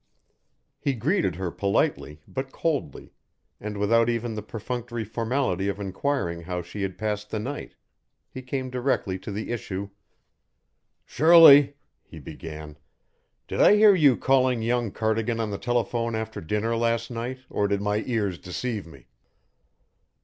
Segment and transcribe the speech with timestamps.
[0.79, 3.13] He greeted her politely but coldly,
[3.59, 7.75] and without even the perfunctory formality of inquiring how she had passed the night,
[8.27, 9.91] he came directly to the issue,
[11.05, 12.79] "Shirley," he began,
[13.47, 17.67] "did I hear you calling young Cardigan on the telephone after dinner last night or
[17.67, 19.05] did my ears deceive me?"